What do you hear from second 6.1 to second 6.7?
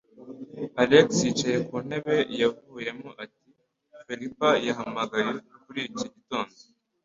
gitondo."